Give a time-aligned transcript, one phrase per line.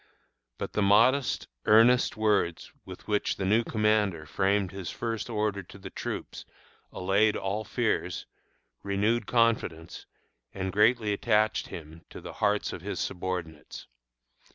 [0.57, 5.77] But the modest, earnest words with which the new commander framed his first order to
[5.77, 6.43] the troops
[6.91, 8.25] allayed all fears,
[8.81, 10.07] renewed confidence,
[10.55, 13.85] and greatly attached to him the hearts of his subordinates.